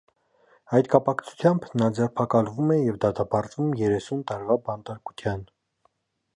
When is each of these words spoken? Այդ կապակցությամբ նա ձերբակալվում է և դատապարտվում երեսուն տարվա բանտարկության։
Այդ 0.77 0.87
կապակցությամբ 0.93 1.67
նա 1.81 1.89
ձերբակալվում 1.99 2.73
է 2.77 2.79
և 2.79 2.99
դատապարտվում 3.07 3.71
երեսուն 3.83 4.27
տարվա 4.33 4.59
բանտարկության։ 4.71 5.49